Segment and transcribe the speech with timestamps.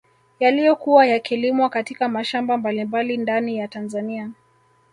[0.39, 4.31] Yaliyokuwa yakilimwa katika mashamba mbalimbali ndani ya Tanzania